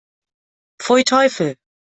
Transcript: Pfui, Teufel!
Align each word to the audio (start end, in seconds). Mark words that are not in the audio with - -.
Pfui, 0.79 1.03
Teufel! 1.05 1.55